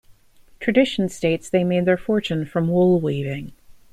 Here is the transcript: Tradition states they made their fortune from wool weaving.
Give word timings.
Tradition 0.59 1.09
states 1.09 1.47
they 1.47 1.63
made 1.63 1.85
their 1.85 1.95
fortune 1.95 2.43
from 2.43 2.69
wool 2.69 2.99
weaving. 2.99 3.51